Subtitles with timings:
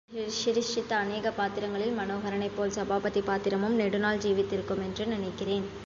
[0.09, 5.67] நான் எனது சிற்றறிவைக்கொண்டு சிருஷ்டித்த அநேக பாத்திரங்களில், மனோஹரனைப் போல் சபாபதி பாத்திரமும் நெடுநாள் ஜீவித்திருக்குமென நினைக்கிறேன்.